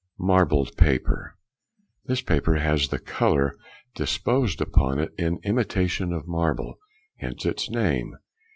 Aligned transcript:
Marbled 0.17 0.75
Paper.—This 0.77 2.23
paper 2.23 2.55
has 2.55 2.87
the 2.87 2.97
colour 2.97 3.53
disposed 3.93 4.59
upon 4.59 4.97
it 4.97 5.13
in 5.15 5.37
imitation 5.43 6.11
of 6.11 6.27
marble; 6.27 6.79
hence 7.19 7.45
its 7.45 7.69
name. 7.69 8.15